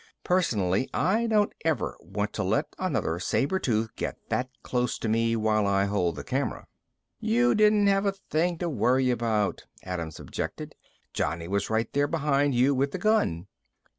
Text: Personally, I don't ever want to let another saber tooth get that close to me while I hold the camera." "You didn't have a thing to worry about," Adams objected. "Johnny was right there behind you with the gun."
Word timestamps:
Personally, 0.23 0.89
I 0.95 1.27
don't 1.27 1.53
ever 1.63 1.95
want 2.01 2.33
to 2.33 2.43
let 2.43 2.65
another 2.79 3.19
saber 3.19 3.59
tooth 3.59 3.95
get 3.95 4.17
that 4.29 4.49
close 4.63 4.97
to 4.97 5.07
me 5.07 5.35
while 5.35 5.67
I 5.67 5.85
hold 5.85 6.15
the 6.15 6.23
camera." 6.23 6.65
"You 7.19 7.53
didn't 7.53 7.85
have 7.85 8.07
a 8.07 8.11
thing 8.31 8.57
to 8.57 8.67
worry 8.67 9.11
about," 9.11 9.67
Adams 9.83 10.19
objected. 10.19 10.73
"Johnny 11.13 11.47
was 11.47 11.69
right 11.69 11.93
there 11.93 12.07
behind 12.07 12.55
you 12.55 12.73
with 12.73 12.93
the 12.93 12.97
gun." 12.97 13.45